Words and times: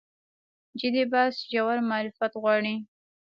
جدي 0.79 1.03
بحث 1.11 1.35
ژور 1.51 1.77
معرفت 1.89 2.31
غواړي. 2.41 2.75